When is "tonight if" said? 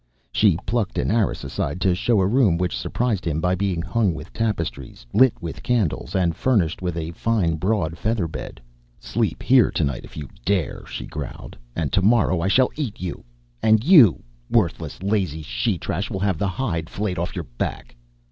9.69-10.17